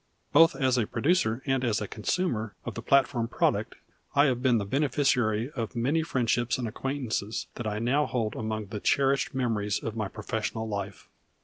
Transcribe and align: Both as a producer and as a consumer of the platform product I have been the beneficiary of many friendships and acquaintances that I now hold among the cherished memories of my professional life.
Both 0.33 0.55
as 0.55 0.79
a 0.79 0.87
producer 0.87 1.43
and 1.45 1.63
as 1.63 1.79
a 1.79 1.87
consumer 1.87 2.55
of 2.65 2.73
the 2.73 2.81
platform 2.81 3.27
product 3.27 3.75
I 4.15 4.25
have 4.25 4.41
been 4.41 4.57
the 4.57 4.65
beneficiary 4.65 5.51
of 5.51 5.75
many 5.75 6.01
friendships 6.01 6.57
and 6.57 6.67
acquaintances 6.67 7.45
that 7.53 7.67
I 7.67 7.77
now 7.77 8.07
hold 8.07 8.35
among 8.35 8.69
the 8.69 8.79
cherished 8.79 9.35
memories 9.35 9.77
of 9.77 9.95
my 9.95 10.07
professional 10.07 10.67
life. 10.67 11.07